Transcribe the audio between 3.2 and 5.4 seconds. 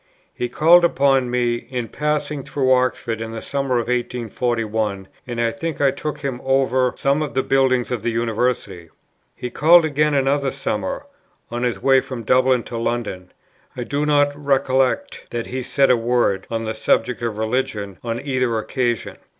in the summer of 1841, and